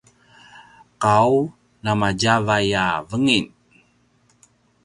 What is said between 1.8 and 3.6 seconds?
na madjavay a vangalj